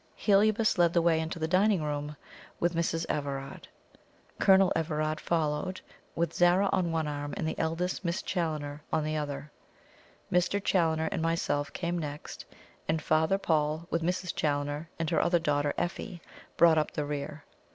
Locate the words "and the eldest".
7.37-8.03